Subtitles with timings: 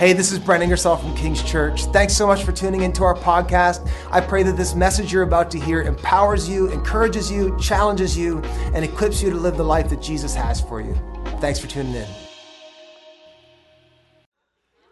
[0.00, 1.84] Hey, this is Brent Ingersoll from King's Church.
[1.84, 3.86] Thanks so much for tuning into our podcast.
[4.10, 8.38] I pray that this message you're about to hear empowers you, encourages you, challenges you,
[8.72, 10.94] and equips you to live the life that Jesus has for you.
[11.38, 12.06] Thanks for tuning in.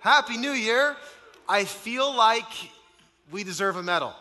[0.01, 0.95] Happy New Year.
[1.49, 2.45] I feel like
[3.31, 4.13] we deserve a medal.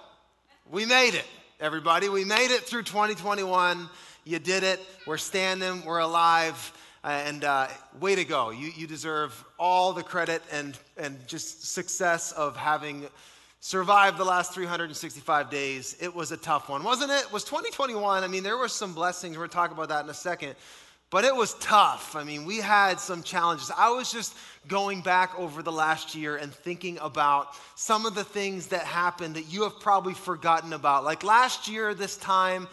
[0.71, 1.25] We made it,
[1.59, 2.07] everybody.
[2.07, 3.89] We made it through 2021.
[4.23, 4.79] You did it.
[5.05, 6.71] We're standing, we're alive.
[7.07, 7.67] And uh,
[8.01, 8.49] way to go.
[8.49, 13.07] You, you deserve all the credit and, and just success of having
[13.61, 15.95] survived the last 365 days.
[16.01, 17.23] It was a tough one, wasn't it?
[17.23, 18.25] it was 2021.
[18.25, 19.37] I mean, there were some blessings.
[19.37, 20.55] We're going to talk about that in a second.
[21.09, 22.13] But it was tough.
[22.17, 23.71] I mean, we had some challenges.
[23.77, 24.35] I was just
[24.67, 29.35] going back over the last year and thinking about some of the things that happened
[29.35, 31.05] that you have probably forgotten about.
[31.05, 32.67] Like last year, this time,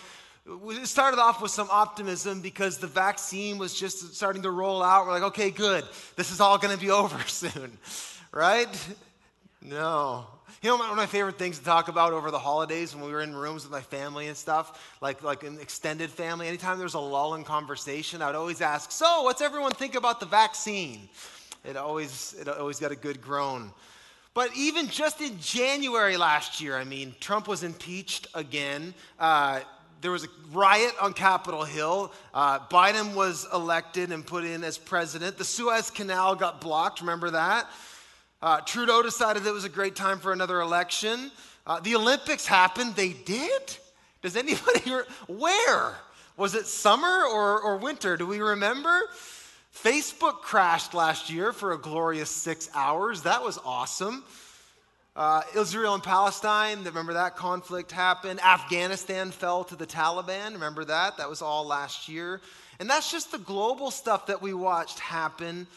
[0.46, 5.06] it started off with some optimism because the vaccine was just starting to roll out.
[5.06, 5.84] We're like, okay, good.
[6.16, 7.78] This is all going to be over soon,
[8.32, 8.68] right?
[9.62, 10.26] No.
[10.60, 13.12] You know, one of my favorite things to talk about over the holidays when we
[13.12, 16.84] were in rooms with my family and stuff, like, like an extended family, anytime there
[16.84, 20.26] was a lull in conversation, I would always ask, So, what's everyone think about the
[20.26, 21.08] vaccine?
[21.64, 23.72] It always, it always got a good groan.
[24.34, 28.92] But even just in January last year, I mean, Trump was impeached again.
[29.18, 29.60] Uh,
[30.04, 32.12] there was a riot on Capitol Hill.
[32.34, 35.38] Uh, Biden was elected and put in as president.
[35.38, 37.00] The Suez Canal got blocked.
[37.00, 37.66] Remember that?
[38.42, 41.32] Uh, Trudeau decided it was a great time for another election.
[41.66, 42.94] Uh, the Olympics happened.
[42.94, 43.78] They did?
[44.20, 45.06] Does anybody, hear?
[45.26, 45.94] where?
[46.36, 48.18] Was it summer or, or winter?
[48.18, 49.04] Do we remember?
[49.74, 53.22] Facebook crashed last year for a glorious six hours.
[53.22, 54.22] That was awesome.
[55.16, 58.40] Uh, Israel and Palestine, remember that conflict happened.
[58.40, 61.18] Afghanistan fell to the Taliban, remember that?
[61.18, 62.40] That was all last year.
[62.80, 65.68] And that's just the global stuff that we watched happen.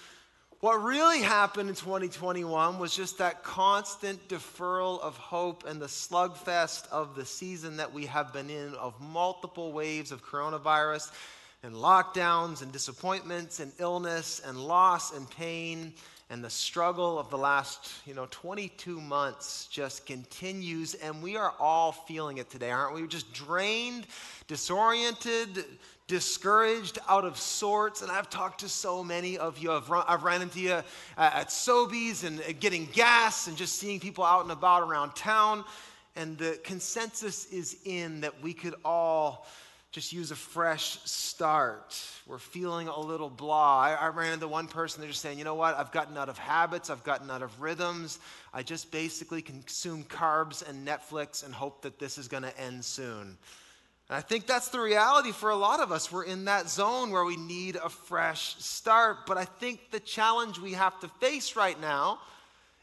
[0.59, 6.89] What really happened in 2021 was just that constant deferral of hope and the slugfest
[6.91, 11.11] of the season that we have been in of multiple waves of coronavirus
[11.61, 15.93] and lockdowns and disappointments and illness and loss and pain
[16.29, 21.53] and the struggle of the last, you know, 22 months just continues and we are
[21.57, 23.01] all feeling it today, aren't we?
[23.01, 24.07] We're just drained,
[24.47, 25.63] disoriented,
[26.07, 28.01] discouraged, out of sorts.
[28.01, 29.71] And I've talked to so many of you.
[29.71, 30.83] I've run, I've ran into you uh,
[31.17, 35.63] at Sobeys and uh, getting gas and just seeing people out and about around town.
[36.17, 39.47] And the consensus is in that we could all
[39.91, 41.99] just use a fresh start.
[42.27, 43.79] We're feeling a little blah.
[43.79, 46.29] I, I, ran into one person, they're just saying, you know what, I've gotten out
[46.29, 48.19] of habits, I've gotten out of rhythms.
[48.53, 52.83] I just basically consume carbs and Netflix and hope that this is going to end
[52.83, 53.37] soon.
[54.09, 56.11] And I think that's the reality for a lot of us.
[56.11, 59.25] We're in that zone where we need a fresh start.
[59.25, 62.19] But I think the challenge we have to face right now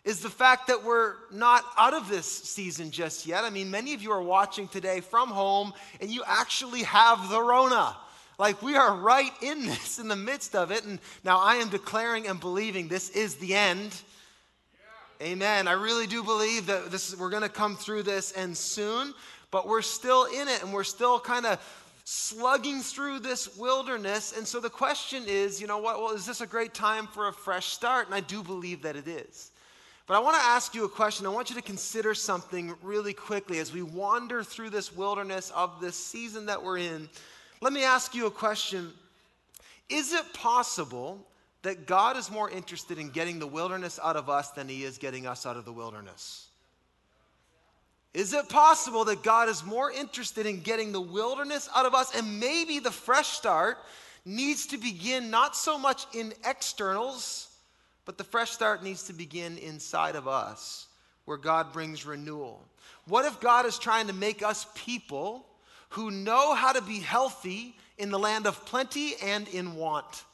[0.05, 3.45] is the fact that we're not out of this season just yet.
[3.45, 7.41] I mean, many of you are watching today from home and you actually have the
[7.41, 7.97] Rona.
[8.39, 10.85] Like we are right in this, in the midst of it.
[10.85, 13.99] And now I am declaring and believing this is the end.
[15.21, 15.27] Yeah.
[15.29, 15.69] Amen.
[15.69, 19.15] I really do believe that this, we're going to come through this and soon,
[19.51, 21.59] but we're still in it and we're still kind of
[22.05, 24.37] slugging through this wilderness.
[24.37, 25.99] And so the question is, you know what?
[25.99, 28.05] Well, is this a great time for a fresh start?
[28.05, 29.51] And I do believe that it is.
[30.07, 31.25] But I want to ask you a question.
[31.25, 35.81] I want you to consider something really quickly as we wander through this wilderness of
[35.81, 37.09] this season that we're in.
[37.63, 38.93] Let me ask you a question.
[39.89, 41.27] Is it possible
[41.63, 44.99] that God is more interested in getting the wilderness out of us than he is
[44.99, 46.49] getting us out of the wilderness?
[48.13, 52.15] Is it possible that God is more interested in getting the wilderness out of us
[52.15, 53.79] and maybe the fresh start
[54.27, 57.49] needs to begin not so much in externals?
[58.05, 60.87] But the fresh start needs to begin inside of us,
[61.25, 62.63] where God brings renewal.
[63.07, 65.47] What if God is trying to make us people
[65.91, 70.25] who know how to be healthy in the land of plenty and in want?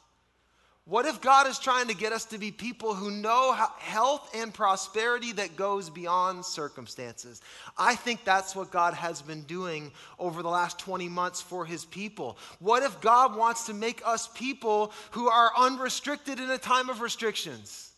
[0.91, 4.53] What if God is trying to get us to be people who know health and
[4.53, 7.41] prosperity that goes beyond circumstances?
[7.77, 11.85] I think that's what God has been doing over the last 20 months for his
[11.85, 12.37] people.
[12.59, 16.99] What if God wants to make us people who are unrestricted in a time of
[16.99, 17.93] restrictions?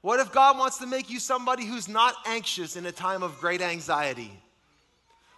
[0.00, 3.38] What if God wants to make you somebody who's not anxious in a time of
[3.40, 4.30] great anxiety?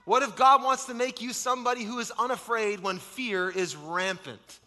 [0.04, 4.60] What if God wants to make you somebody who is unafraid when fear is rampant?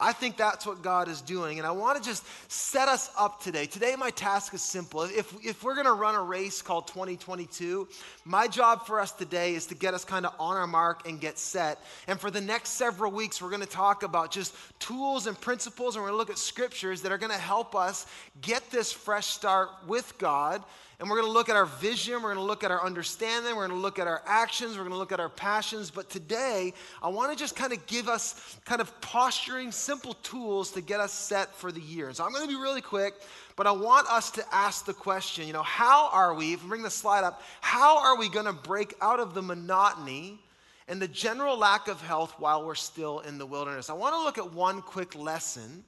[0.00, 1.58] I think that's what God is doing.
[1.58, 3.66] And I want to just set us up today.
[3.66, 5.02] Today, my task is simple.
[5.02, 7.86] If, if we're going to run a race called 2022,
[8.24, 11.20] my job for us today is to get us kind of on our mark and
[11.20, 11.78] get set.
[12.06, 15.96] And for the next several weeks, we're going to talk about just tools and principles,
[15.96, 18.06] and we're going to look at scriptures that are going to help us
[18.40, 20.64] get this fresh start with God
[21.00, 23.56] and we're going to look at our vision, we're going to look at our understanding,
[23.56, 25.90] we're going to look at our actions, we're going to look at our passions.
[25.90, 30.72] But today, I want to just kind of give us kind of posturing, simple tools
[30.72, 32.12] to get us set for the year.
[32.12, 33.14] So I'm going to be really quick,
[33.56, 36.68] but I want us to ask the question, you know, how are we, if we
[36.68, 40.38] bring the slide up, how are we going to break out of the monotony
[40.86, 43.88] and the general lack of health while we're still in the wilderness?
[43.88, 45.82] I want to look at one quick lesson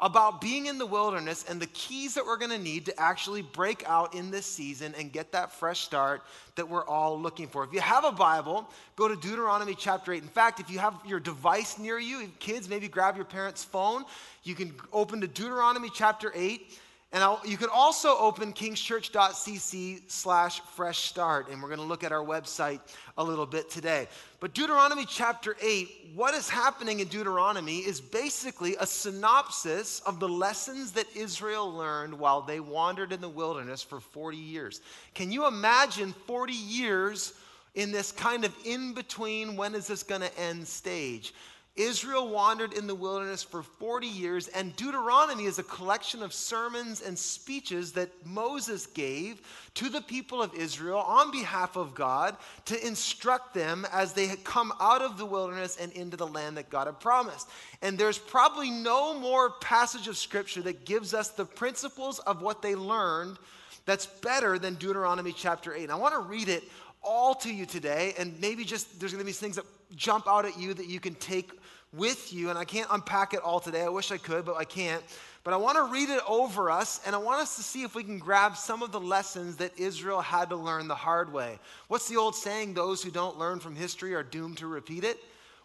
[0.00, 3.42] about being in the wilderness and the keys that we're going to need to actually
[3.42, 6.22] break out in this season and get that fresh start
[6.54, 7.64] that we're all looking for.
[7.64, 10.22] If you have a Bible, go to Deuteronomy chapter 8.
[10.22, 14.04] In fact, if you have your device near you, kids, maybe grab your parents' phone.
[14.42, 16.78] You can open to Deuteronomy chapter 8
[17.12, 21.48] and I'll, you can also open kingschurch.cc slash fresh start.
[21.50, 22.78] And we're going to look at our website
[23.18, 24.06] a little bit today.
[24.38, 30.28] But Deuteronomy chapter 8, what is happening in Deuteronomy is basically a synopsis of the
[30.28, 34.80] lessons that Israel learned while they wandered in the wilderness for 40 years.
[35.14, 37.32] Can you imagine 40 years
[37.74, 41.34] in this kind of in between, when is this going to end stage?
[41.76, 47.00] Israel wandered in the wilderness for 40 years, and Deuteronomy is a collection of sermons
[47.00, 49.40] and speeches that Moses gave
[49.74, 52.36] to the people of Israel on behalf of God
[52.66, 56.56] to instruct them as they had come out of the wilderness and into the land
[56.56, 57.48] that God had promised.
[57.82, 62.62] And there's probably no more passage of scripture that gives us the principles of what
[62.62, 63.38] they learned
[63.86, 65.84] that's better than Deuteronomy chapter 8.
[65.84, 66.64] And I want to read it
[67.02, 69.64] all to you today, and maybe just there's going to be things that
[69.96, 71.50] jump out at you that you can take
[71.92, 72.50] with you.
[72.50, 73.82] And I can't unpack it all today.
[73.82, 75.02] I wish I could, but I can't.
[75.42, 77.94] But I want to read it over us, and I want us to see if
[77.94, 81.58] we can grab some of the lessons that Israel had to learn the hard way.
[81.88, 82.74] What's the old saying?
[82.74, 85.18] Those who don't learn from history are doomed to repeat it.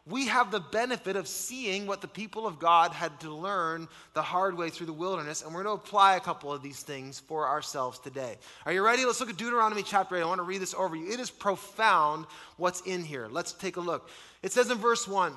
[0.08, 4.22] We have the benefit of seeing what the people of God had to learn the
[4.22, 7.20] hard way through the wilderness, and we're going to apply a couple of these things
[7.20, 8.36] for ourselves today.
[8.66, 9.04] Are you ready?
[9.04, 10.22] Let's look at Deuteronomy chapter 8.
[10.22, 11.12] I want to read this over you.
[11.12, 13.28] It is profound what's in here.
[13.30, 14.10] Let's take a look.
[14.44, 15.34] It says in verse 1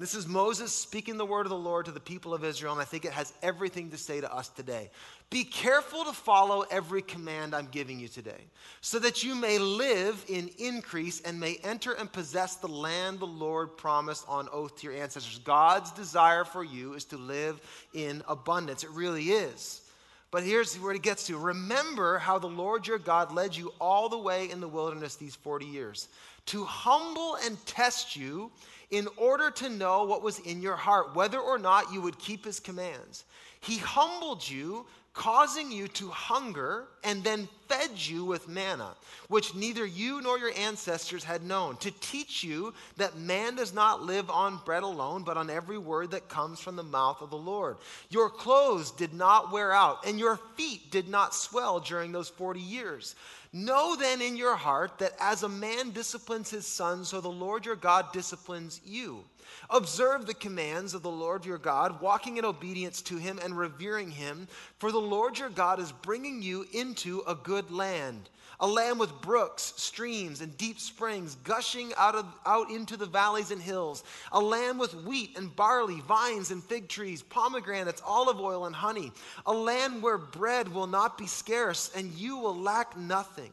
[0.00, 2.80] this is Moses speaking the word of the Lord to the people of Israel, and
[2.80, 4.88] I think it has everything to say to us today.
[5.28, 8.46] Be careful to follow every command I'm giving you today,
[8.80, 13.26] so that you may live in increase and may enter and possess the land the
[13.26, 15.38] Lord promised on oath to your ancestors.
[15.40, 17.60] God's desire for you is to live
[17.92, 18.84] in abundance.
[18.84, 19.82] It really is.
[20.30, 21.36] But here's where it gets to.
[21.36, 25.34] Remember how the Lord your God led you all the way in the wilderness these
[25.34, 26.08] 40 years
[26.46, 28.50] to humble and test you
[28.90, 32.44] in order to know what was in your heart, whether or not you would keep
[32.44, 33.24] his commands.
[33.60, 38.94] He humbled you, causing you to hunger, and then fed you with manna,
[39.28, 44.02] which neither you nor your ancestors had known, to teach you that man does not
[44.02, 47.36] live on bread alone, but on every word that comes from the mouth of the
[47.36, 47.76] Lord.
[48.08, 52.60] Your clothes did not wear out, and your feet did not swell during those 40
[52.60, 53.14] years.
[53.52, 57.66] Know then in your heart that as a man disciplines his son, so the Lord
[57.66, 59.24] your God disciplines you.
[59.68, 64.10] Observe the commands of the Lord your God, walking in obedience to him and revering
[64.10, 64.48] him,
[64.78, 68.28] for the Lord your God is bringing you into a good land
[68.60, 73.50] a land with brooks, streams, and deep springs gushing out, of, out into the valleys
[73.50, 78.66] and hills, a land with wheat and barley, vines and fig trees, pomegranates, olive oil,
[78.66, 79.12] and honey,
[79.46, 83.50] a land where bread will not be scarce and you will lack nothing.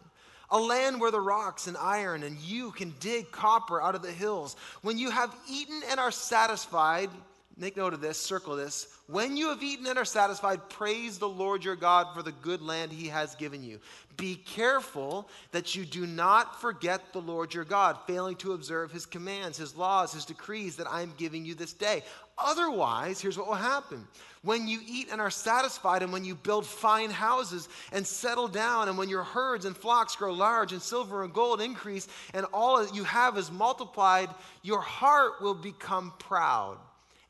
[0.49, 4.11] A land where the rocks and iron and you can dig copper out of the
[4.11, 4.55] hills.
[4.81, 7.09] When you have eaten and are satisfied,
[7.57, 8.87] make note of this, circle this.
[9.07, 12.61] When you have eaten and are satisfied, praise the Lord your God for the good
[12.61, 13.79] land he has given you.
[14.15, 19.05] Be careful that you do not forget the Lord your God, failing to observe his
[19.05, 22.03] commands, his laws, his decrees that I am giving you this day.
[22.37, 24.07] Otherwise, here's what will happen.
[24.43, 28.87] When you eat and are satisfied, and when you build fine houses and settle down,
[28.87, 32.85] and when your herds and flocks grow large, and silver and gold increase, and all
[32.87, 34.29] you have is multiplied,
[34.61, 36.77] your heart will become proud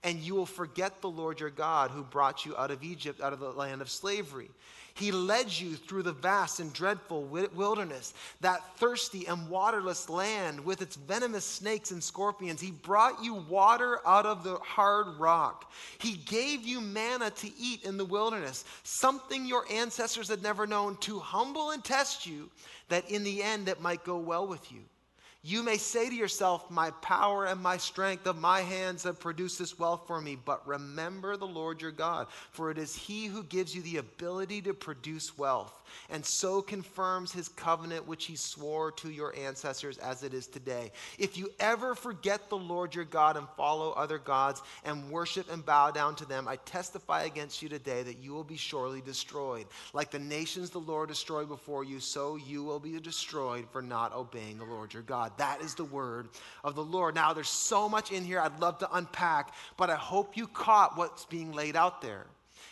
[0.04, 3.34] and you will forget the Lord your God who brought you out of Egypt, out
[3.34, 4.50] of the land of slavery.
[4.94, 10.82] He led you through the vast and dreadful wilderness, that thirsty and waterless land with
[10.82, 12.60] its venomous snakes and scorpions.
[12.60, 15.72] He brought you water out of the hard rock.
[16.00, 20.98] He gave you manna to eat in the wilderness, something your ancestors had never known,
[21.02, 22.50] to humble and test you,
[22.90, 24.80] that in the end it might go well with you.
[25.48, 29.58] You may say to yourself, My power and my strength of my hands have produced
[29.58, 30.36] this wealth for me.
[30.36, 34.62] But remember the Lord your God, for it is He who gives you the ability
[34.64, 40.22] to produce wealth, and so confirms His covenant which He swore to your ancestors as
[40.22, 40.92] it is today.
[41.18, 45.66] If you ever forget the Lord your God and follow other gods and worship and
[45.66, 49.68] bow down to them, I testify against you today that you will be surely destroyed.
[49.94, 54.14] Like the nations the Lord destroyed before you, so you will be destroyed for not
[54.14, 55.32] obeying the Lord your God.
[55.38, 56.30] That is the word
[56.64, 57.16] of the Lord.
[57.16, 60.98] Now, there's so much in here I'd love to unpack, but I hope you caught
[60.98, 62.26] what's being laid out there.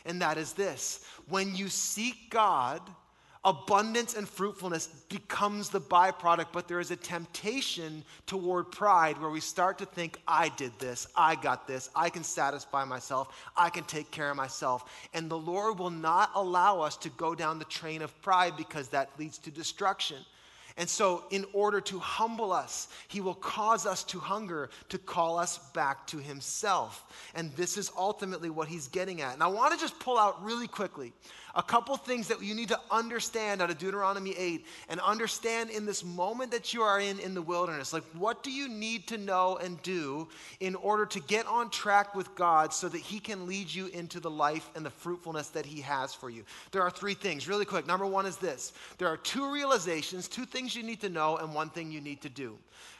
[0.05, 2.81] And that is this when you seek God,
[3.45, 9.39] abundance and fruitfulness becomes the byproduct, but there is a temptation toward pride where we
[9.39, 13.83] start to think, I did this, I got this, I can satisfy myself, I can
[13.83, 14.85] take care of myself.
[15.13, 18.89] And the Lord will not allow us to go down the train of pride because
[18.89, 20.17] that leads to destruction.
[20.77, 25.37] And so, in order to humble us, he will cause us to hunger, to call
[25.37, 27.05] us back to himself.
[27.33, 29.33] And this is ultimately what he's getting at.
[29.33, 31.13] And I want to just pull out really quickly
[31.55, 35.85] a couple things that you need to understand out of Deuteronomy 8 and understand in
[35.85, 37.93] this moment that you are in in the wilderness.
[37.93, 40.27] Like, what do you need to know and do
[40.59, 44.19] in order to get on track with God so that He can lead you into
[44.19, 46.43] the life and the fruitfulness that He has for you?
[46.71, 47.87] There are three things, really quick.
[47.87, 51.53] Number one is this there are two realizations, two things you need to know, and
[51.53, 52.57] one thing you need to do.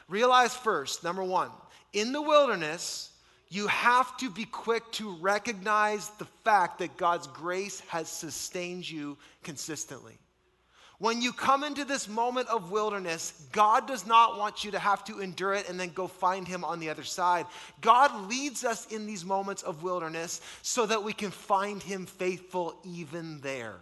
[0.08, 1.50] Realize first, number one,
[1.94, 3.12] in the wilderness,
[3.48, 9.16] you have to be quick to recognize the fact that God's grace has sustained you
[9.42, 10.18] consistently.
[10.98, 15.04] When you come into this moment of wilderness, God does not want you to have
[15.04, 17.46] to endure it and then go find Him on the other side.
[17.82, 22.76] God leads us in these moments of wilderness so that we can find Him faithful
[22.82, 23.76] even there.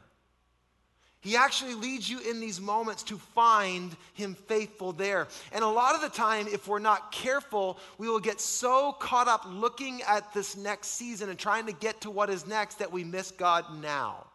[1.25, 5.27] He actually leads you in these moments to find him faithful there.
[5.53, 9.27] And a lot of the time, if we're not careful, we will get so caught
[9.27, 12.93] up looking at this next season and trying to get to what is next that
[12.93, 14.27] we miss God now.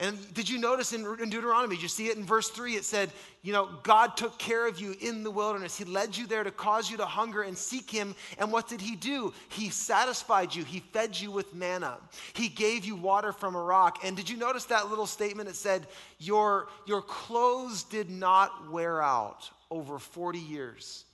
[0.00, 2.72] And did you notice in, in, Deuteronomy, did you see it in verse 3?
[2.72, 3.10] It said,
[3.42, 5.76] you know, God took care of you in the wilderness.
[5.76, 8.14] He led you there to cause you to hunger and seek Him.
[8.38, 9.34] And what did He do?
[9.50, 11.98] He satisfied you, He fed you with manna,
[12.32, 13.98] He gave you water from a rock.
[14.02, 15.50] And did you notice that little statement?
[15.50, 15.86] It said,
[16.18, 21.04] Your, your clothes did not wear out over 40 years,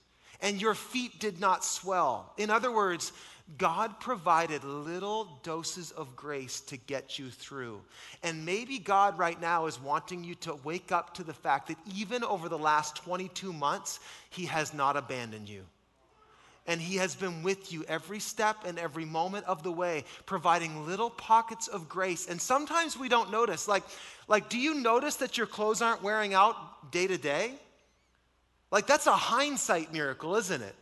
[0.41, 2.33] and your feet did not swell.
[2.39, 3.13] In other words,
[3.59, 7.81] God provided little doses of grace to get you through.
[8.25, 11.79] And maybe God right now is wanting you to wake up to the fact that
[11.95, 14.01] even over the last 22 months,
[14.31, 15.65] He has not abandoned you.
[16.67, 20.85] And He has been with you every step and every moment of the way, providing
[20.85, 22.27] little pockets of grace.
[22.29, 23.69] And sometimes we don't notice.
[23.69, 23.85] Like,
[24.27, 27.53] like do you notice that your clothes aren't wearing out day to day?
[28.73, 30.75] Like, that's a hindsight miracle, isn't it?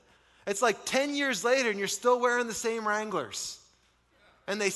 [0.46, 3.58] It's like 10 years later and you're still wearing the same Wranglers.
[4.46, 4.72] And they,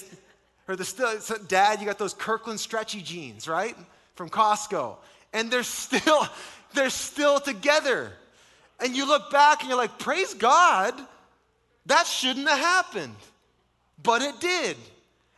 [0.66, 3.76] or the still, dad, you got those Kirkland stretchy jeans, right?
[4.14, 4.96] From Costco.
[5.32, 6.26] And they're still,
[6.74, 8.12] they're still together.
[8.80, 10.94] And you look back and you're like, praise God,
[11.86, 13.16] that shouldn't have happened.
[14.02, 14.76] But it did.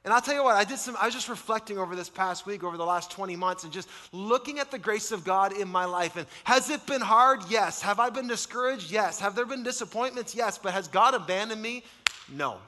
[0.05, 2.47] And I'll tell you what, I did some, I was just reflecting over this past
[2.47, 5.69] week, over the last 20 months, and just looking at the grace of God in
[5.69, 6.17] my life.
[6.17, 7.43] And has it been hard?
[7.51, 7.83] Yes.
[7.83, 8.91] Have I been discouraged?
[8.91, 9.21] Yes.
[9.21, 10.35] Have there been disappointments?
[10.35, 10.57] Yes.
[10.57, 11.85] But has God abandoned me?
[12.31, 12.59] No.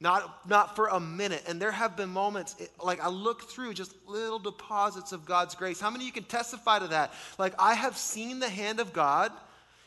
[0.00, 1.44] Not, not for a minute.
[1.46, 5.80] And there have been moments, like I look through just little deposits of God's grace.
[5.80, 7.14] How many of you can testify to that?
[7.38, 9.30] Like I have seen the hand of God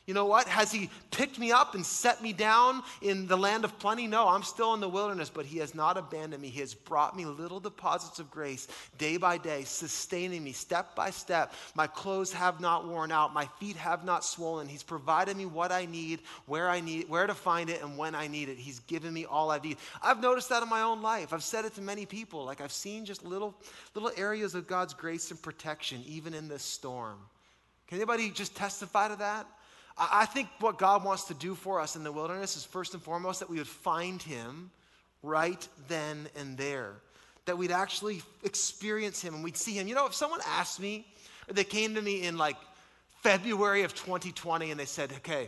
[0.06, 0.48] you know what?
[0.48, 4.06] Has he picked me up and set me down in the land of plenty?
[4.06, 6.50] No, I'm still in the wilderness, but he has not abandoned me.
[6.50, 8.68] He has brought me little deposits of grace
[9.00, 11.54] day by day, sustaining me step by step.
[11.74, 14.68] My clothes have not worn out, my feet have not swollen.
[14.68, 18.14] He's provided me what I need, where I need, where to find it, and when
[18.14, 18.58] I need it.
[18.60, 19.78] He's given me all I need.
[20.04, 21.34] I've noticed that in my own life.
[21.34, 22.46] I've said it to many people.
[22.46, 23.56] Like I've seen just little
[23.96, 27.18] little areas of God's grace and protection, even in this storm.
[27.88, 29.48] Can anybody just testify to that?
[29.98, 33.02] I think what God wants to do for us in the wilderness is first and
[33.02, 34.72] foremost that we would find Him
[35.24, 36.94] right then and there.
[37.46, 39.88] That we'd actually experience Him and we'd see Him.
[39.88, 41.06] You know, if someone asked me,
[41.48, 42.58] or they came to me in like
[43.22, 45.48] February of 2020 and they said, okay,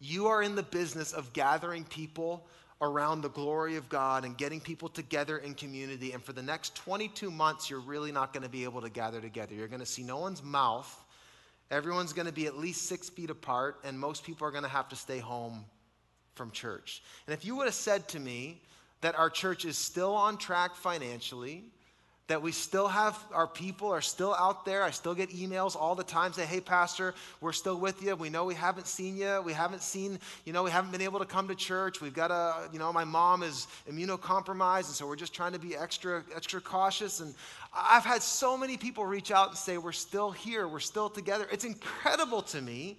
[0.00, 2.46] you are in the business of gathering people
[2.82, 6.12] around the glory of God and getting people together in community.
[6.12, 9.20] And for the next 22 months, you're really not going to be able to gather
[9.20, 9.54] together.
[9.54, 11.04] You're going to see no one's mouth
[11.70, 14.68] Everyone's going to be at least six feet apart, and most people are going to
[14.68, 15.64] have to stay home
[16.34, 17.02] from church.
[17.26, 18.62] And if you would have said to me
[19.02, 21.64] that our church is still on track financially,
[22.30, 24.84] that we still have our people are still out there.
[24.84, 28.14] I still get emails all the time say, "Hey pastor, we're still with you.
[28.14, 29.42] We know we haven't seen you.
[29.44, 32.00] We haven't seen, you know, we haven't been able to come to church.
[32.00, 35.58] We've got a, you know, my mom is immunocompromised and so we're just trying to
[35.58, 37.34] be extra extra cautious and
[37.74, 40.68] I've had so many people reach out and say, "We're still here.
[40.68, 42.96] We're still together." It's incredible to me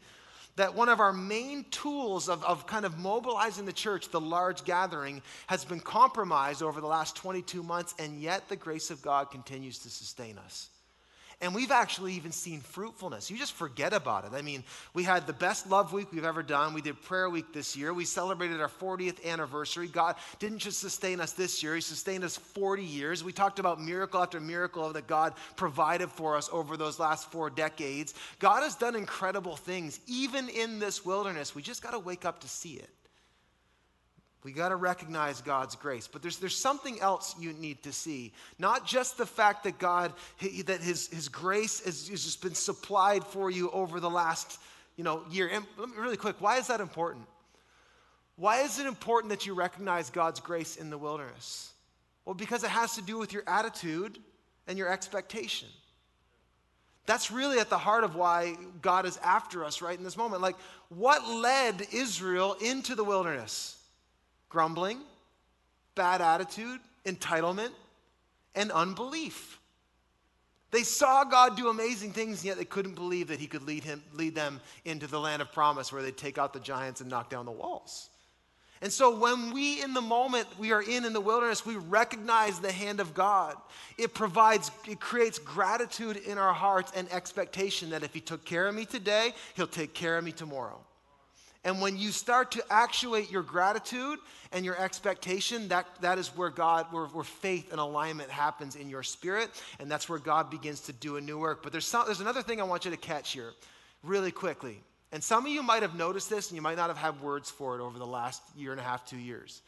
[0.55, 4.63] that one of our main tools of, of kind of mobilizing the church, the large
[4.63, 9.31] gathering, has been compromised over the last 22 months, and yet the grace of God
[9.31, 10.69] continues to sustain us.
[11.41, 13.31] And we've actually even seen fruitfulness.
[13.31, 14.31] You just forget about it.
[14.33, 16.75] I mean, we had the best love week we've ever done.
[16.75, 17.95] We did prayer week this year.
[17.95, 19.87] We celebrated our 40th anniversary.
[19.87, 23.23] God didn't just sustain us this year, He sustained us 40 years.
[23.23, 27.49] We talked about miracle after miracle that God provided for us over those last four
[27.49, 28.13] decades.
[28.37, 31.55] God has done incredible things, even in this wilderness.
[31.55, 32.89] We just got to wake up to see it.
[34.43, 36.07] We got to recognize God's grace.
[36.07, 38.33] But there's, there's something else you need to see.
[38.57, 40.13] Not just the fact that God,
[40.65, 44.59] that his, his grace has, has just been supplied for you over the last
[44.97, 45.47] you know, year.
[45.47, 47.25] And really quick, why is that important?
[48.35, 51.71] Why is it important that you recognize God's grace in the wilderness?
[52.25, 54.17] Well, because it has to do with your attitude
[54.67, 55.67] and your expectation.
[57.05, 60.41] That's really at the heart of why God is after us right in this moment.
[60.41, 60.55] Like,
[60.89, 63.77] what led Israel into the wilderness?
[64.51, 64.99] Grumbling,
[65.95, 67.71] bad attitude, entitlement,
[68.53, 69.59] and unbelief.
[70.71, 74.03] They saw God do amazing things, yet they couldn't believe that He could lead, him,
[74.13, 77.29] lead them into the land of promise where they'd take out the giants and knock
[77.29, 78.09] down the walls.
[78.83, 82.59] And so, when we, in the moment we are in in the wilderness, we recognize
[82.59, 83.55] the hand of God,
[83.97, 88.67] it provides, it creates gratitude in our hearts and expectation that if He took care
[88.67, 90.79] of me today, He'll take care of me tomorrow.
[91.63, 94.17] And when you start to actuate your gratitude
[94.51, 98.89] and your expectation, that, that is where God, where, where faith and alignment happens in
[98.89, 99.49] your spirit,
[99.79, 101.61] and that's where God begins to do a new work.
[101.61, 103.51] But there's, some, there's another thing I want you to catch here
[104.03, 104.81] really quickly.
[105.11, 107.51] And some of you might have noticed this, and you might not have had words
[107.51, 109.61] for it over the last year and a half, two years.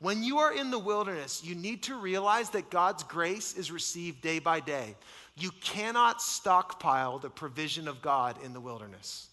[0.00, 4.20] When you are in the wilderness, you need to realize that God's grace is received
[4.20, 4.96] day by day.
[5.36, 9.28] You cannot stockpile the provision of God in the wilderness.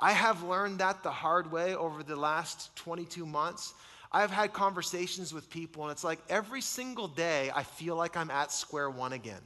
[0.00, 3.74] I have learned that the hard way over the last 22 months.
[4.10, 8.30] I've had conversations with people, and it's like every single day I feel like I'm
[8.30, 9.42] at square one again.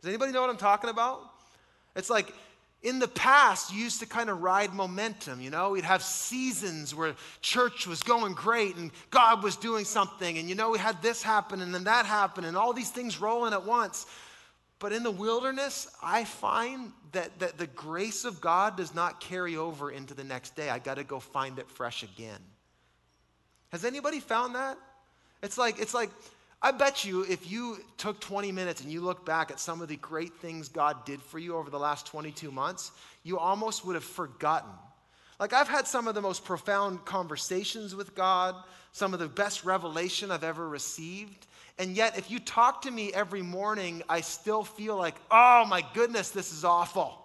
[0.00, 1.20] Does anybody know what I'm talking about?
[1.94, 2.32] It's like
[2.82, 5.70] in the past, you used to kind of ride momentum, you know?
[5.70, 10.54] We'd have seasons where church was going great and God was doing something, and you
[10.54, 13.64] know, we had this happen and then that happen, and all these things rolling at
[13.64, 14.06] once.
[14.78, 19.56] But in the wilderness, I find that, that the grace of God does not carry
[19.56, 20.68] over into the next day.
[20.68, 22.40] I got to go find it fresh again.
[23.70, 24.78] Has anybody found that?
[25.42, 26.10] It's like, it's like,
[26.60, 29.88] I bet you if you took 20 minutes and you look back at some of
[29.88, 32.90] the great things God did for you over the last 22 months,
[33.22, 34.70] you almost would have forgotten.
[35.38, 38.54] Like, I've had some of the most profound conversations with God,
[38.92, 41.46] some of the best revelation I've ever received.
[41.78, 45.84] And yet, if you talk to me every morning, I still feel like, oh my
[45.94, 47.18] goodness, this is awful.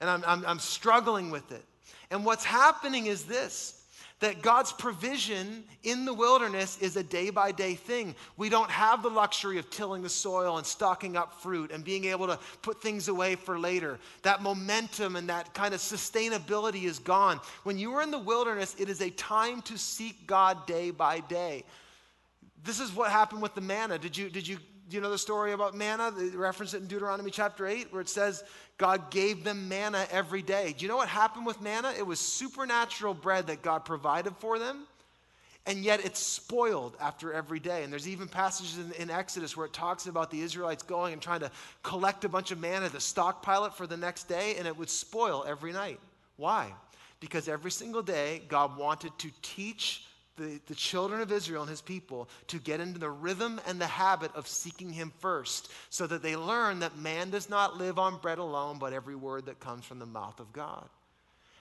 [0.00, 1.64] And I'm, I'm, I'm struggling with it.
[2.10, 3.76] And what's happening is this
[4.20, 8.14] that God's provision in the wilderness is a day by day thing.
[8.36, 12.04] We don't have the luxury of tilling the soil and stocking up fruit and being
[12.04, 13.98] able to put things away for later.
[14.22, 17.40] That momentum and that kind of sustainability is gone.
[17.62, 21.20] When you are in the wilderness, it is a time to seek God day by
[21.20, 21.64] day.
[22.64, 23.98] This is what happened with the manna.
[23.98, 24.56] Did you, did you,
[24.88, 26.10] do you know the story about manna?
[26.10, 28.44] They reference it in Deuteronomy chapter 8, where it says
[28.76, 30.74] God gave them manna every day.
[30.76, 31.94] Do you know what happened with manna?
[31.96, 34.86] It was supernatural bread that God provided for them,
[35.64, 37.84] and yet it's spoiled after every day.
[37.84, 41.22] And there's even passages in, in Exodus where it talks about the Israelites going and
[41.22, 41.50] trying to
[41.82, 44.90] collect a bunch of manna to stockpile it for the next day, and it would
[44.90, 46.00] spoil every night.
[46.36, 46.72] Why?
[47.20, 50.04] Because every single day, God wanted to teach
[50.40, 53.86] the, the children of Israel and his people to get into the rhythm and the
[53.86, 58.16] habit of seeking him first so that they learn that man does not live on
[58.16, 60.88] bread alone, but every word that comes from the mouth of God.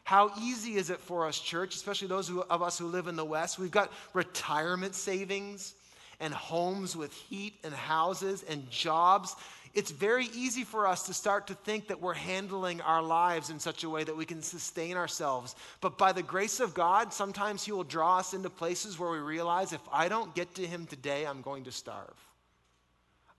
[0.05, 3.17] How easy is it for us, church, especially those who, of us who live in
[3.17, 3.59] the West?
[3.59, 5.75] We've got retirement savings
[6.21, 9.35] and homes with heat and houses and jobs
[9.73, 13.59] it's very easy for us to start to think that we're handling our lives in
[13.59, 15.55] such a way that we can sustain ourselves.
[15.79, 19.19] But by the grace of God, sometimes He will draw us into places where we
[19.19, 22.15] realize if I don't get to Him today, I'm going to starve.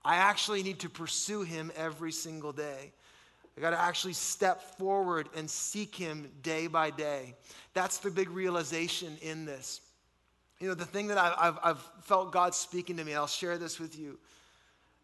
[0.05, 2.93] I actually need to pursue Him every single day.
[3.57, 7.35] I got to actually step forward and seek Him day by day.
[7.73, 9.81] That's the big realization in this.
[10.61, 13.57] You know, the thing that I've, I've, I've felt God speaking to me, I'll share
[13.57, 14.17] this with you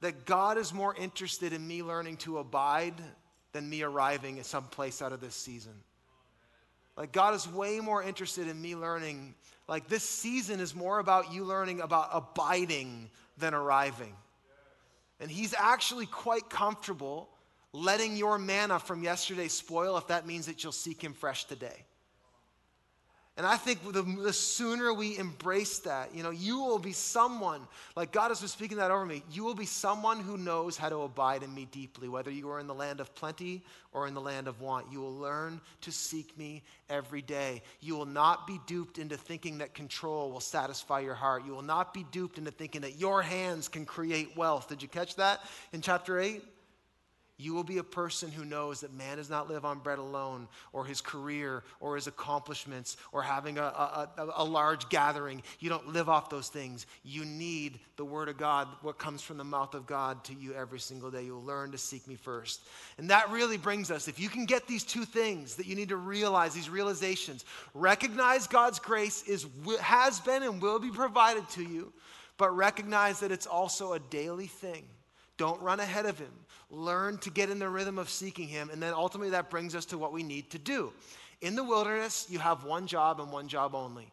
[0.02, 2.96] that God is more interested in me learning to abide
[3.54, 5.74] than me arriving at some place out of this season.
[6.96, 9.36] Like, God is way more interested in me learning.
[9.68, 14.14] Like, this season is more about you learning about abiding than arriving.
[15.20, 17.30] And He's actually quite comfortable
[17.74, 21.86] letting your manna from yesterday spoil if that means that you'll seek Him fresh today.
[23.38, 27.62] And I think the, the, sooner we embrace that, you know, you will be someone,
[27.96, 30.90] like God has been speaking that over me, you will be someone who knows how
[30.90, 34.16] to abide in me deeply, whether you are in the land of plenty or in
[34.16, 34.92] the land of want.
[34.92, 37.62] You will learn to seek me every day.
[37.80, 41.46] You will not be duped into thinking that control will satisfy your heart.
[41.46, 44.68] You will not be duped into thinking that your hands can create wealth.
[44.68, 45.42] Did you catch that
[45.74, 46.44] in chapter 8?
[47.40, 50.48] You will be a person who knows that man does not live on bread alone,
[50.74, 55.44] or his career, or his accomplishments, or having a, a, a, large gathering.
[55.60, 56.88] You don't live off those things.
[57.04, 60.56] You need the Word of God, what comes from the mouth of God to you
[60.56, 61.26] every single day.
[61.26, 62.62] You'll learn to seek me first.
[62.98, 65.90] And that really brings us, if you can get these two things that you need
[65.90, 67.46] to realize, these realizations,
[67.76, 69.46] recognize God's grace is,
[69.80, 71.94] has been and will be provided to you,
[72.38, 74.86] but recognize that it's also a daily thing.
[75.38, 76.34] Don't run ahead of Him
[76.70, 79.86] learn to get in the rhythm of seeking Him, and then ultimately that brings us
[79.86, 80.92] to what we need to do.
[81.42, 84.12] In the wilderness, you have one job and one job only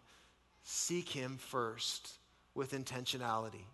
[0.62, 2.12] seek Him first
[2.54, 3.64] with intentionality.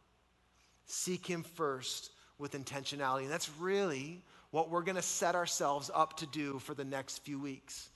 [0.87, 3.23] Seek Him first with intentionality.
[3.23, 7.19] And that's really what we're going to set ourselves up to do for the next
[7.19, 7.91] few weeks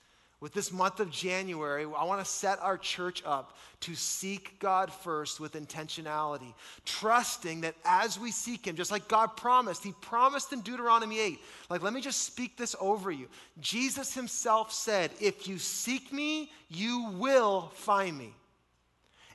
[0.45, 4.93] with this month of January, I want to set our church up to seek God
[4.93, 6.53] first with intentionality,
[6.85, 11.39] trusting that as we seek Him, just like God promised, He promised in Deuteronomy 8.
[11.71, 13.27] Like, let me just speak this over you.
[13.63, 18.35] Jesus Himself said, If you seek me, you will find me.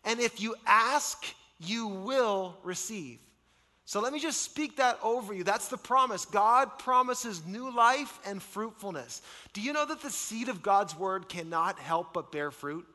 [0.05, 1.25] And if you ask,
[1.59, 3.17] you will receive.
[3.89, 5.43] So let me just speak that over you.
[5.43, 6.23] That's the promise.
[6.23, 9.23] God promises new life and fruitfulness.
[9.51, 12.85] Do you know that the seed of God's word cannot help but bear fruit?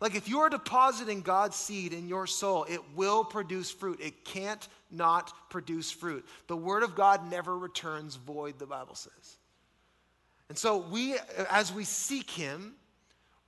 [0.00, 4.00] Like if you are depositing God's seed in your soul, it will produce fruit.
[4.00, 6.26] It can't not produce fruit.
[6.46, 9.36] The word of God never returns void, the Bible says.
[10.48, 11.16] And so we
[11.50, 12.72] as we seek him,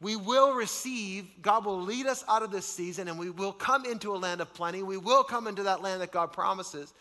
[0.03, 3.87] we will receive, God will lead us out of this season and we will come
[3.87, 4.83] into a land of plenty.
[4.83, 6.93] We will come into that land that God promises,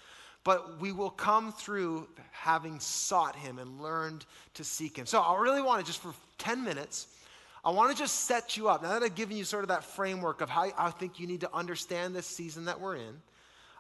[0.44, 5.08] but we will come through having sought Him and learned to seek Him.
[5.08, 7.08] So I really want to just for 10 minutes,
[7.66, 8.84] I want to just set you up.
[8.84, 11.42] Now that I've given you sort of that framework of how I think you need
[11.42, 13.22] to understand this season that we're in,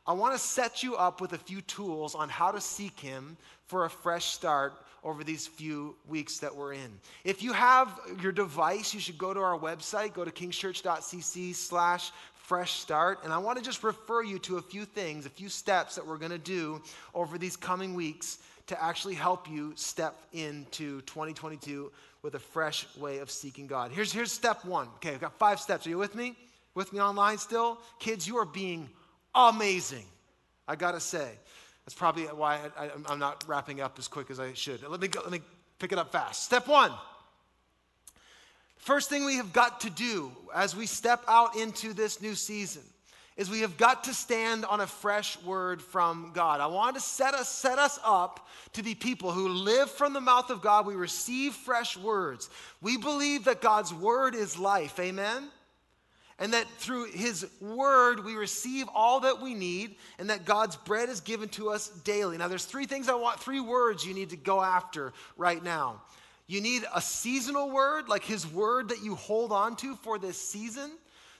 [0.07, 3.37] I want to set you up with a few tools on how to seek Him
[3.67, 6.99] for a fresh start over these few weeks that we're in.
[7.23, 12.11] If you have your device, you should go to our website, go to kingschurch.cc slash
[12.33, 13.19] fresh start.
[13.23, 16.05] And I want to just refer you to a few things, a few steps that
[16.05, 16.81] we're going to do
[17.15, 23.19] over these coming weeks to actually help you step into 2022 with a fresh way
[23.19, 23.91] of seeking God.
[23.91, 24.87] Here's, here's step one.
[24.95, 25.87] Okay, I've got five steps.
[25.87, 26.35] Are you with me?
[26.75, 27.79] With me online still?
[27.99, 28.89] Kids, you are being
[29.33, 30.05] amazing.
[30.67, 31.31] I got to say.
[31.85, 34.87] That's probably why I, am not wrapping up as quick as I should.
[34.87, 35.41] Let me, go, let me
[35.79, 36.43] pick it up fast.
[36.43, 36.91] Step one.
[38.77, 42.81] First thing we have got to do as we step out into this new season
[43.37, 46.59] is we have got to stand on a fresh word from God.
[46.59, 50.21] I want to set us, set us up to be people who live from the
[50.21, 50.85] mouth of God.
[50.85, 52.49] We receive fresh words.
[52.81, 54.99] We believe that God's word is life.
[54.99, 55.49] Amen?
[56.41, 61.07] And that through his word we receive all that we need and that god's bread
[61.07, 62.37] is given to us daily.
[62.37, 66.01] Now there's three things i want three words you need to go after right now.
[66.47, 70.41] You need a seasonal word like his word that you hold on to for this
[70.41, 70.91] season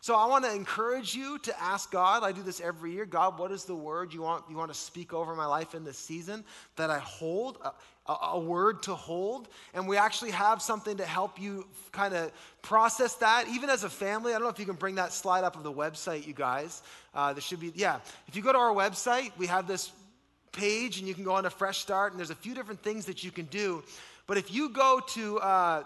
[0.02, 2.24] so I want to encourage you to ask God.
[2.24, 3.06] I do this every year.
[3.06, 5.84] God, what is the word you want you want to speak over my life in
[5.84, 6.44] this season
[6.76, 7.60] that I hold?
[8.08, 12.32] A, a word to hold, and we actually have something to help you kind of
[12.64, 14.34] process that, even as a family.
[14.34, 16.82] I don't know if you can bring that slide up of the website, you guys.
[17.14, 18.00] Uh, there should be, yeah.
[18.28, 19.92] If you go to our website, we have this
[20.52, 23.06] page, and you can go on a fresh start, and there's a few different things
[23.06, 23.84] that you can do.
[24.26, 25.84] But if you go to uh,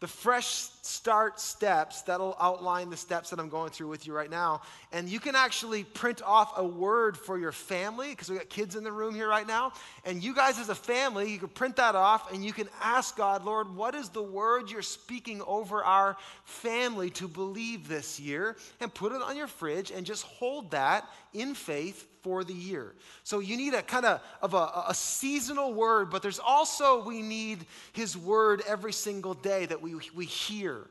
[0.00, 4.30] the fresh start steps that'll outline the steps that I'm going through with you right
[4.30, 4.62] now.
[4.92, 8.76] And you can actually print off a word for your family because we got kids
[8.76, 9.72] in the room here right now.
[10.06, 13.14] And you guys, as a family, you can print that off and you can ask
[13.14, 18.56] God, Lord, what is the word you're speaking over our family to believe this year?
[18.80, 22.94] And put it on your fridge and just hold that in faith for the year.
[23.24, 27.22] So you need a kind of, of a, a seasonal word, but there's also we
[27.22, 30.86] need his word every single day that we, we hear.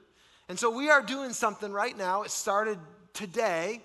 [0.47, 2.23] And so we are doing something right now.
[2.23, 2.79] It started
[3.13, 3.81] today.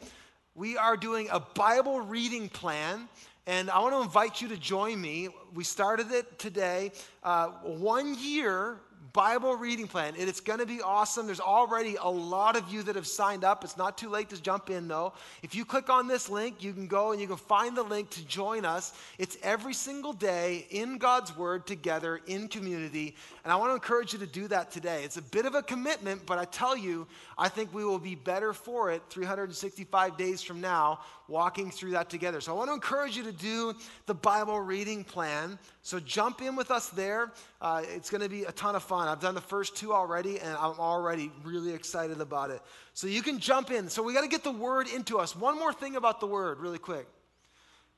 [0.55, 3.09] We are doing a Bible reading plan
[3.47, 5.29] And I want to invite you to join me.
[5.53, 6.93] We started it today.
[7.23, 8.79] Uh, one year
[9.15, 10.15] Bible reading plan.
[10.19, 11.27] And It's going to be awesome.
[11.27, 13.63] There's already a lot of you that have signed up.
[13.63, 15.13] It's not too late to jump in, though.
[15.45, 18.11] If you click on this link, you can go and you can find the link
[18.11, 18.93] to join us.
[19.17, 23.15] It's every single day in God's Word together in community.
[23.45, 25.05] And I want to encourage you to do that today.
[25.05, 27.07] It's a bit of a commitment, but I tell you,
[27.39, 30.99] I think we will be better for it 365 days from now,
[31.29, 32.41] walking through that together.
[32.41, 33.75] So I want to encourage you to do
[34.07, 35.59] the Bible reading plan.
[35.83, 37.33] So jump in with us there.
[37.61, 39.09] Uh, it's going to be a ton of fun.
[39.09, 42.61] I've done the first two already, and I'm already really excited about it.
[42.93, 43.89] So you can jump in.
[43.89, 45.35] So we got to get the word into us.
[45.35, 47.07] One more thing about the word, really quick.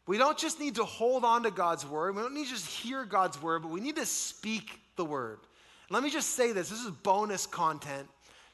[0.06, 2.14] We don't just need to hold on to God's word.
[2.14, 5.38] We don't need to just hear God's word, but we need to speak the word.
[5.90, 8.08] Let me just say this this is bonus content.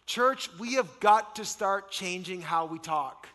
[0.06, 3.28] Church, we have got to start changing how we talk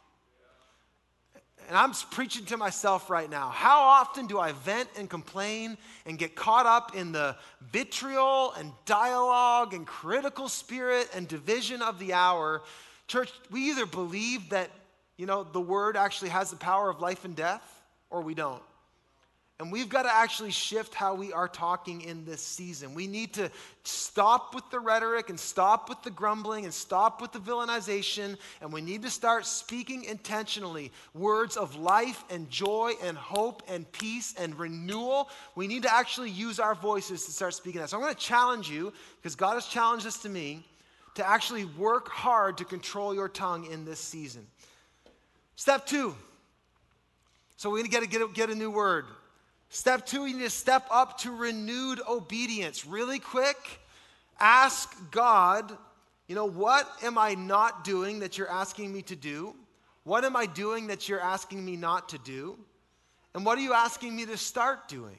[1.68, 3.50] and I'm preaching to myself right now.
[3.50, 7.36] How often do I vent and complain and get caught up in the
[7.72, 12.62] vitriol and dialogue and critical spirit and division of the hour?
[13.08, 14.70] Church, we either believe that,
[15.18, 18.64] you know, the word actually has the power of life and death, or we don't.
[19.60, 22.94] And we've got to actually shift how we are talking in this season.
[22.94, 23.50] We need to
[23.84, 28.38] stop with the rhetoric and stop with the grumbling and stop with the villainization.
[28.62, 33.92] And we need to start speaking intentionally words of life and joy and hope and
[33.92, 35.28] peace and renewal.
[35.56, 37.90] We need to actually use our voices to start speaking that.
[37.90, 40.64] So I'm going to challenge you, because God has challenged this to me,
[41.16, 44.46] to actually work hard to control your tongue in this season.
[45.56, 46.14] Step two.
[47.56, 49.06] So we're going to get a, get a new word.
[49.70, 52.86] Step two, you need to step up to renewed obedience.
[52.86, 53.58] Really quick,
[54.40, 55.78] ask God,
[56.28, 59.56] you know, what am I not doing that you're asking me to do?
[60.04, 62.58] What am I doing that you're asking me not to do?
[63.34, 65.18] And what are you asking me to start doing?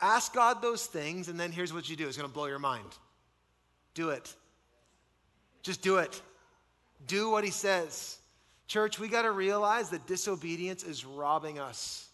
[0.00, 2.58] Ask God those things, and then here's what you do it's going to blow your
[2.58, 2.86] mind.
[3.94, 4.34] Do it.
[5.62, 6.20] Just do it.
[7.06, 8.18] Do what He says.
[8.66, 12.08] Church, we got to realize that disobedience is robbing us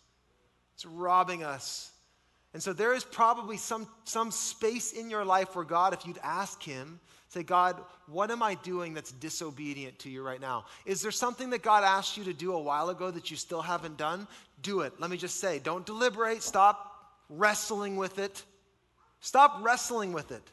[0.78, 1.90] it's robbing us.
[2.54, 6.20] And so there is probably some, some space in your life where God, if you'd
[6.22, 7.74] ask Him, say, God,
[8.06, 10.66] what am I doing that's disobedient to you right now?
[10.86, 13.60] Is there something that God asked you to do a while ago that you still
[13.60, 14.28] haven't done?
[14.62, 14.92] Do it.
[15.00, 16.44] Let me just say, don't deliberate.
[16.44, 18.44] Stop wrestling with it.
[19.18, 20.48] Stop wrestling with it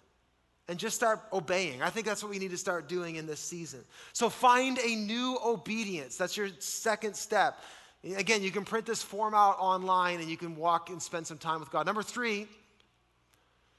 [0.67, 1.83] and just start obeying.
[1.83, 3.81] I think that's what we need to start doing in this season.
[4.13, 6.17] So find a new obedience.
[6.17, 7.59] That's your second step.
[8.13, 11.39] Again, you can print this form out online and you can walk and spend some
[11.39, 11.87] time with God.
[11.87, 12.47] Number three,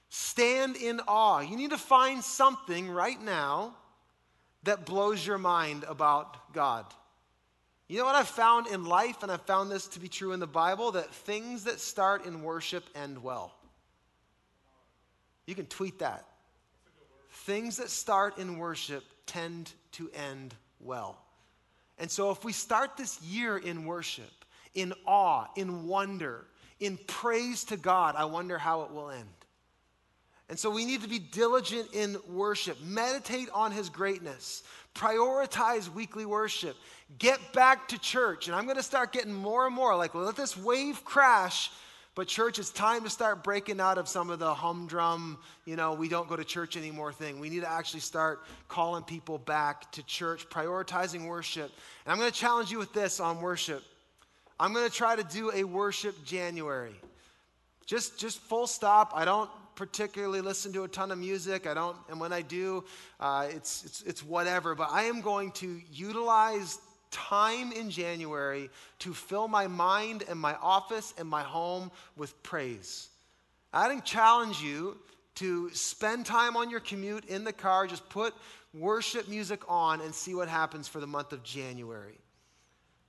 [0.09, 1.41] stand in awe.
[1.41, 3.77] You need to find something right now
[4.65, 6.87] that blows your mind about God.
[7.87, 10.41] You know what I've found in life, and I've found this to be true in
[10.41, 13.55] the Bible, that things that start in worship end well.
[15.47, 16.27] You can tweet that.
[17.31, 21.23] Things that start in worship tend to end well.
[21.99, 26.47] And so, if we start this year in worship, in awe, in wonder,
[26.79, 29.29] in praise to God, I wonder how it will end.
[30.49, 34.63] And so, we need to be diligent in worship, meditate on His greatness,
[34.95, 36.77] prioritize weekly worship,
[37.19, 38.47] get back to church.
[38.47, 41.71] And I'm going to start getting more and more like, let this wave crash
[42.17, 45.93] but, church, it's time to start breaking out of some of the humdrum, you know,
[45.93, 47.39] we don't go to church anymore thing.
[47.39, 51.71] We need to actually start calling people back to church, prioritizing worship.
[52.07, 53.83] And I'm going to challenge you with this on worship.
[54.59, 56.95] I'm going to try to do a worship January.
[57.85, 59.13] Just, just full stop.
[59.15, 61.67] I don't particularly listen to a ton of music.
[61.67, 62.85] I don't, and when I do,
[63.21, 64.75] uh, it's, it's, it's whatever.
[64.75, 66.79] But I am going to utilize
[67.17, 73.09] time in January to fill my mind and my office and my home with praise.
[73.73, 74.99] I didn't challenge you
[75.37, 78.35] to spend time on your commute in the car, just put
[78.75, 82.19] worship music on and see what happens for the month of January.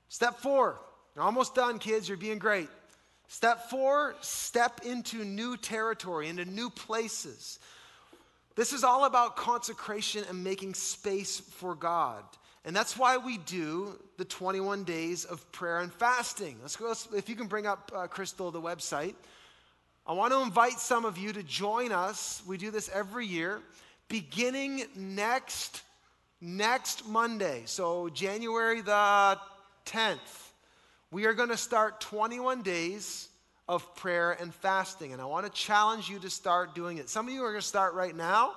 [0.08, 0.80] Step four,
[1.14, 2.70] you're almost done, kids, you're being great.
[3.28, 7.60] Step four, step into new territory, into new places.
[8.56, 12.24] This is all about consecration and making space for God.
[12.68, 16.58] And that's why we do the 21 days of prayer and fasting.
[16.62, 19.16] Let's go, if you can bring up, uh, Crystal, the website.
[20.06, 22.44] I want to invite some of you to join us.
[22.46, 23.62] We do this every year,
[24.10, 25.82] beginning next,
[26.42, 27.62] next Monday.
[27.68, 29.40] So, January the
[29.86, 30.52] 10th,
[31.10, 33.30] we are going to start 21 days
[33.70, 35.14] of prayer and fasting.
[35.14, 37.08] And I want to challenge you to start doing it.
[37.08, 38.56] Some of you are going to start right now.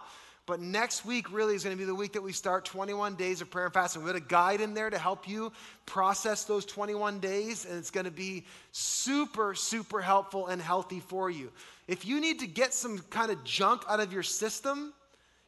[0.51, 3.41] But next week really is going to be the week that we start 21 days
[3.41, 4.03] of prayer and fasting.
[4.03, 5.53] We have got a guide in there to help you
[5.87, 11.31] process those 21 days, and it's going to be super, super helpful and healthy for
[11.31, 11.53] you.
[11.87, 14.93] If you need to get some kind of junk out of your system,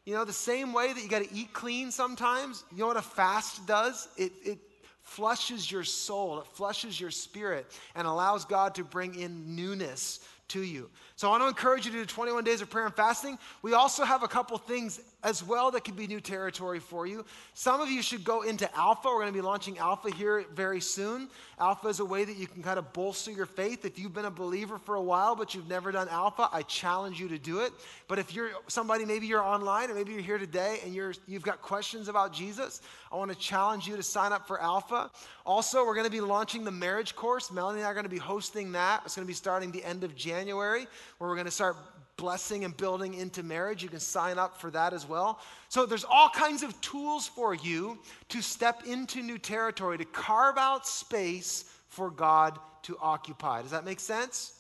[0.05, 2.97] you know, the same way that you got to eat clean sometimes, you know what
[2.97, 4.07] a fast does?
[4.17, 4.59] It, it
[5.03, 10.21] flushes your soul, it flushes your spirit, and allows God to bring in newness
[10.53, 10.91] to you.
[11.17, 13.39] So I want to encourage you to do 21 days of prayer and fasting.
[13.63, 17.25] We also have a couple things as well that could be new territory for you.
[17.55, 19.09] Some of you should go into Alpha.
[19.09, 21.29] We're going to be launching Alpha here very soon.
[21.59, 23.85] Alpha is a way that you can kind of bolster your faith.
[23.85, 27.21] If you've been a believer for a while but you've never done Alpha, I challenge
[27.21, 27.73] you to do it.
[28.09, 31.43] But if you're somebody, maybe you're online or maybe you're here today and you're, you've
[31.43, 32.81] got questions about Jesus,
[33.11, 35.11] I want to challenge you to sign up for Alpha.
[35.47, 37.51] Also, we're going to be launching the marriage course.
[37.51, 39.03] Melanie and I are going to be hosting that.
[39.05, 40.87] It's going to be starting the end of January
[41.19, 41.77] where we're going to start
[42.17, 43.83] blessing and building into marriage.
[43.83, 45.41] You can sign up for that as well.
[45.69, 47.99] So there's all kinds of tools for you
[48.29, 53.63] to step into new territory, to carve out space for God to occupy.
[53.63, 54.59] Does that make sense?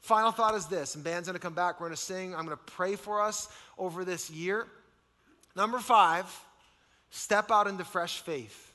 [0.00, 1.80] Final thought is this, and band's gonna come back.
[1.80, 2.34] We're gonna sing.
[2.34, 4.66] I'm gonna pray for us over this year.
[5.56, 6.26] Number five,
[7.10, 8.72] step out into fresh faith.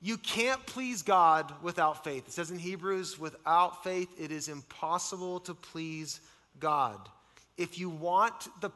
[0.00, 2.28] You can't please God without faith.
[2.28, 6.20] It says in Hebrews, without faith, it is impossible to please
[6.58, 7.08] God.
[7.56, 8.70] If you want the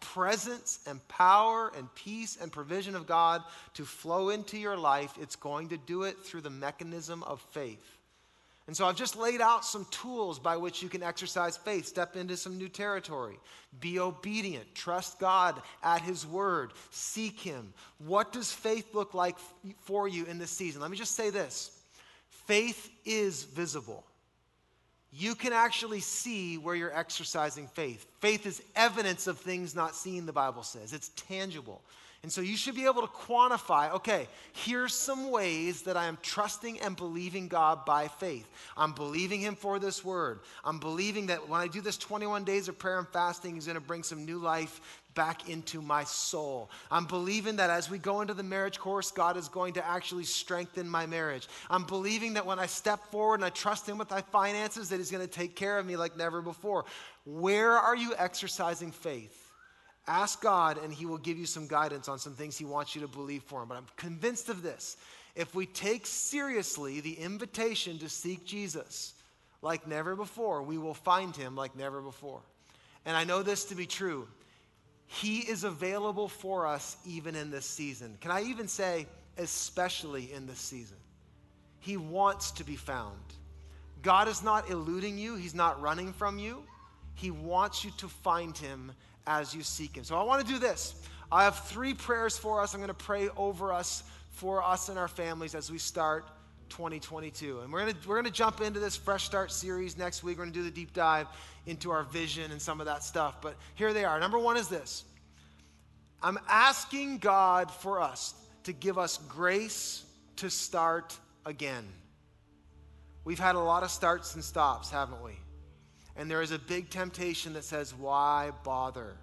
[0.00, 3.42] presence and power and peace and provision of God
[3.74, 7.98] to flow into your life, it's going to do it through the mechanism of faith.
[8.66, 12.14] And so I've just laid out some tools by which you can exercise faith, step
[12.14, 13.36] into some new territory,
[13.80, 17.72] be obedient, trust God at His word, seek Him.
[17.98, 19.36] What does faith look like
[19.80, 20.80] for you in this season?
[20.80, 21.72] Let me just say this
[22.28, 24.04] faith is visible.
[25.12, 28.06] You can actually see where you're exercising faith.
[28.20, 30.92] Faith is evidence of things not seen, the Bible says.
[30.92, 31.82] It's tangible.
[32.22, 36.18] And so you should be able to quantify okay, here's some ways that I am
[36.20, 38.46] trusting and believing God by faith.
[38.76, 40.40] I'm believing Him for this word.
[40.62, 43.76] I'm believing that when I do this 21 days of prayer and fasting, He's going
[43.76, 46.70] to bring some new life back into my soul.
[46.90, 50.24] I'm believing that as we go into the marriage course, God is going to actually
[50.24, 51.48] strengthen my marriage.
[51.68, 54.98] I'm believing that when I step forward and I trust Him with my finances, that
[54.98, 56.84] He's going to take care of me like never before.
[57.24, 59.50] Where are you exercising faith?
[60.06, 63.00] Ask God, and He will give you some guidance on some things He wants you
[63.02, 63.68] to believe for Him.
[63.68, 64.96] But I'm convinced of this.
[65.36, 69.14] If we take seriously the invitation to seek Jesus
[69.62, 72.40] like never before, we will find Him like never before.
[73.06, 74.26] And I know this to be true.
[75.12, 78.16] He is available for us even in this season.
[78.20, 79.06] Can I even say,
[79.38, 80.98] especially in this season?
[81.80, 83.18] He wants to be found.
[84.02, 86.62] God is not eluding you, He's not running from you.
[87.14, 88.92] He wants you to find Him
[89.26, 90.04] as you seek Him.
[90.04, 90.94] So I want to do this.
[91.32, 92.72] I have three prayers for us.
[92.72, 96.28] I'm going to pray over us, for us and our families as we start
[96.70, 97.60] 2022.
[97.60, 100.38] And we're going we're to jump into this Fresh Start series next week.
[100.38, 101.26] We're going to do the deep dive
[101.66, 103.42] into our vision and some of that stuff.
[103.42, 104.18] But here they are.
[104.18, 105.04] Number one is this
[106.22, 110.04] I'm asking God for us to give us grace
[110.36, 111.86] to start again.
[113.24, 115.32] We've had a lot of starts and stops, haven't we?
[116.16, 119.16] And there is a big temptation that says, Why bother?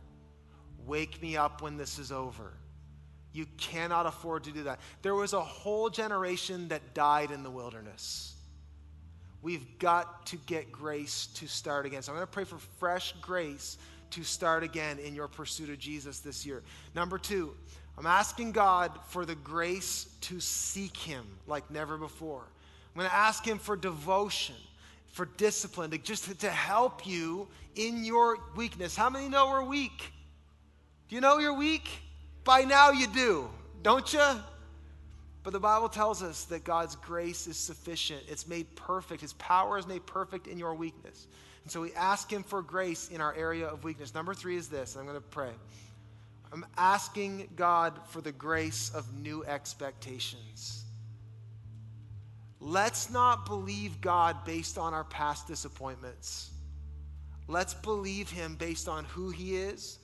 [0.85, 2.53] Wake me up when this is over.
[3.33, 4.79] You cannot afford to do that.
[5.01, 8.33] There was a whole generation that died in the wilderness.
[9.41, 12.01] We've got to get grace to start again.
[12.01, 13.77] So I'm going to pray for fresh grace
[14.11, 16.63] to start again in your pursuit of Jesus this year.
[16.95, 17.53] Number two,
[17.97, 22.41] I'm asking God for the grace to seek Him like never before.
[22.41, 24.55] I'm going to ask Him for devotion
[25.17, 28.95] for discipline, to just to help you in your weakness.
[28.95, 30.13] How many know we're weak?
[31.09, 31.89] Do you know you're weak?
[32.47, 33.49] By now you do,
[33.83, 34.25] don't you?
[35.43, 38.23] But the Bible tells us that God's grace is sufficient.
[38.29, 39.19] It's made perfect.
[39.19, 41.27] His power is made perfect in your weakness.
[41.63, 44.15] And so we ask Him for grace in our area of weakness.
[44.15, 45.51] Number three is this I'm going to pray.
[46.53, 50.85] I'm asking God for the grace of new expectations.
[52.61, 56.51] Let's not believe God based on our past disappointments.
[57.49, 59.99] Let's believe Him based on who He is,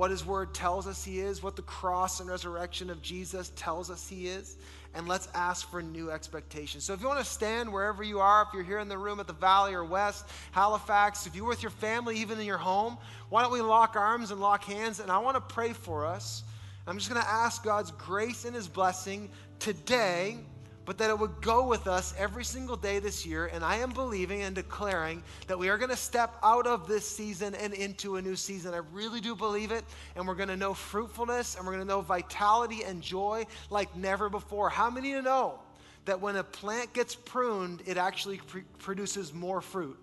[0.00, 3.90] what His Word tells us He is, what the cross and resurrection of Jesus tells
[3.90, 4.56] us He is,
[4.94, 6.84] and let's ask for new expectations.
[6.84, 9.20] So if you want to stand wherever you are, if you're here in the room
[9.20, 12.96] at the Valley or West, Halifax, if you're with your family, even in your home,
[13.28, 15.00] why don't we lock arms and lock hands?
[15.00, 16.44] And I want to pray for us.
[16.86, 19.28] I'm just going to ask God's grace and His blessing
[19.58, 20.38] today
[20.84, 23.46] but that it would go with us every single day this year.
[23.46, 27.08] And I am believing and declaring that we are going to step out of this
[27.08, 28.74] season and into a new season.
[28.74, 29.84] I really do believe it.
[30.16, 33.94] And we're going to know fruitfulness and we're going to know vitality and joy like
[33.96, 34.68] never before.
[34.68, 35.60] How many of you know
[36.06, 39.98] that when a plant gets pruned, it actually pr- produces more fruit?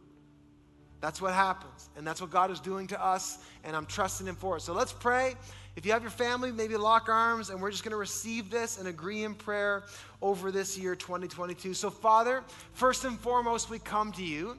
[0.99, 1.89] That's what happens.
[1.95, 4.61] And that's what God is doing to us, and I'm trusting Him for it.
[4.61, 5.35] So let's pray.
[5.77, 8.79] If you have your family, maybe lock arms, and we're just going to receive this
[8.79, 9.83] and agree in prayer
[10.23, 11.75] over this year, 2022.
[11.75, 14.57] So, Father, first and foremost, we come to you.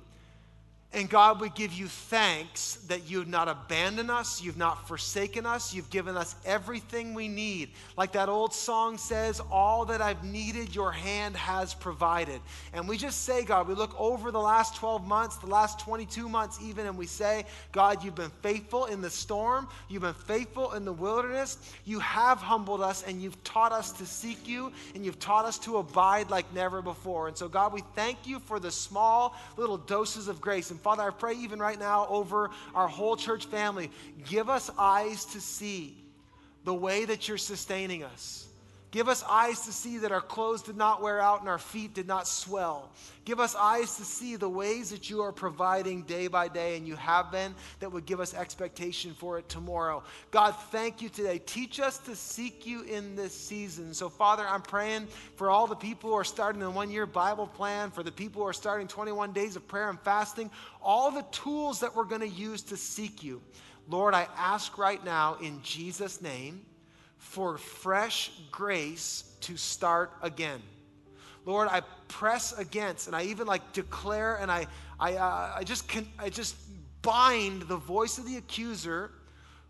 [0.95, 5.75] And God, we give you thanks that you've not abandoned us, you've not forsaken us,
[5.75, 7.69] you've given us everything we need.
[7.99, 12.41] Like that old song says, all that I've needed, your hand has provided.
[12.73, 16.27] And we just say, God, we look over the last 12 months, the last 22
[16.27, 20.73] months even, and we say, God, you've been faithful in the storm, you've been faithful
[20.73, 25.05] in the wilderness, you have humbled us, and you've taught us to seek you, and
[25.05, 27.29] you've taught us to abide like never before.
[27.29, 30.71] And so, God, we thank you for the small little doses of grace.
[30.71, 33.91] And Father, I pray even right now over our whole church family,
[34.29, 35.97] give us eyes to see
[36.65, 38.48] the way that you're sustaining us.
[38.91, 41.93] Give us eyes to see that our clothes did not wear out and our feet
[41.93, 42.91] did not swell.
[43.27, 46.89] Give us eyes to see the ways that you are providing day by day and
[46.89, 50.03] you have been that would give us expectation for it tomorrow.
[50.31, 51.39] God, thank you today.
[51.39, 53.93] Teach us to seek you in this season.
[53.93, 57.47] So, Father, I'm praying for all the people who are starting the one year Bible
[57.47, 61.27] plan, for the people who are starting 21 days of prayer and fasting, all the
[61.31, 63.43] tools that we're going to use to seek you.
[63.87, 66.63] Lord, I ask right now in Jesus' name
[67.19, 70.63] for fresh grace to start again.
[71.45, 74.67] Lord, I press against, and I even like declare, and I,
[74.99, 76.57] I, uh, I just, can, I just
[77.03, 79.13] bind the voice of the accuser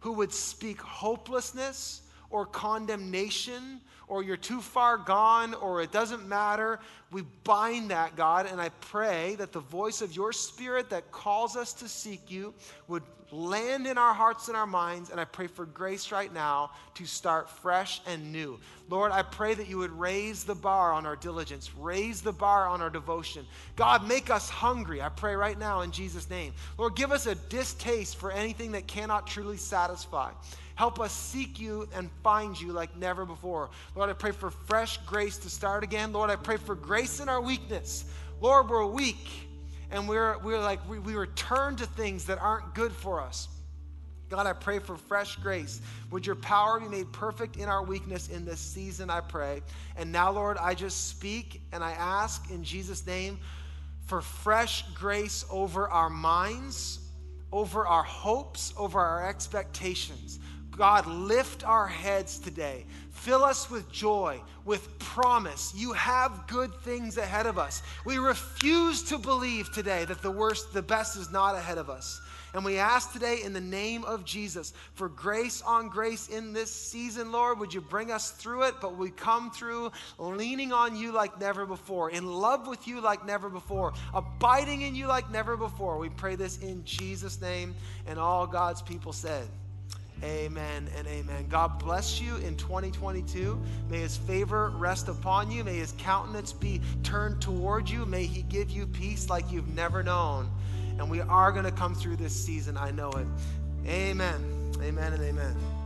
[0.01, 6.81] who would speak hopelessness or condemnation or you're too far gone or it doesn't matter.
[7.13, 11.57] We bind that, God, and I pray that the voice of your spirit that calls
[11.57, 12.55] us to seek you
[12.87, 15.11] would land in our hearts and our minds.
[15.11, 18.59] And I pray for grace right now to start fresh and new.
[18.89, 22.69] Lord, I pray that you would raise the bar on our diligence, raise the bar
[22.69, 23.47] on our devotion.
[23.77, 25.03] God, make us hungry.
[25.03, 26.55] I pray right now in Jesus' name.
[26.79, 30.31] Lord, give us a distaste for anything that cannot truly satisfy.
[30.79, 33.68] Help us seek you and find you like never before.
[33.97, 36.12] Lord, I pray for fresh grace to start again.
[36.12, 38.05] Lord, I pray for grace in our weakness.
[38.41, 39.29] Lord, we're weak
[39.91, 43.49] and we're, we're like, we, we return to things that aren't good for us.
[44.29, 45.81] God, I pray for fresh grace.
[46.12, 49.62] Would your power be made perfect in our weakness in this season, I pray.
[49.97, 53.41] And now, Lord, I just speak and I ask in Jesus' name
[54.07, 57.01] for fresh grace over our minds,
[57.51, 60.39] over our hopes, over our expectations.
[60.79, 62.87] God, lift our heads today.
[63.11, 65.74] Fill us with joy, with promise.
[65.76, 67.83] You have good things ahead of us.
[68.05, 72.20] We refuse to believe today that the worst, the best is not ahead of us.
[72.55, 76.70] And we ask today in the name of Jesus for grace on grace in this
[76.70, 77.59] season, Lord.
[77.59, 78.76] Would you bring us through it?
[78.81, 83.26] But we come through leaning on you like never before, in love with you like
[83.26, 85.99] never before, abiding in you like never before.
[85.99, 87.74] We pray this in Jesus' name.
[88.07, 89.49] And all God's people said,
[90.25, 91.47] Amen and amen.
[91.49, 93.61] God bless you in 2022.
[93.89, 95.62] May his favor rest upon you.
[95.62, 98.05] May his countenance be turned toward you.
[98.05, 100.51] May he give you peace like you've never known.
[100.99, 102.77] And we are going to come through this season.
[102.77, 103.27] I know it.
[103.87, 104.73] Amen.
[104.83, 105.78] Amen and amen.